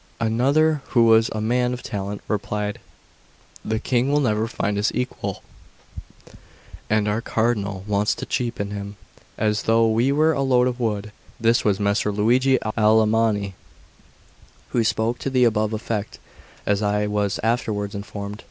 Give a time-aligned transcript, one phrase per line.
[0.19, 2.79] Another, who was a man of talent, replied:
[3.63, 5.43] "The King will never find his equal,
[6.89, 8.97] and our Cardinal wants to cheapen him,
[9.37, 13.53] as though he were a load of wood." This was Messer Luigi Alamanni
[14.69, 16.17] who spoke to the above effect,
[16.65, 18.39] as I was afterwards informed.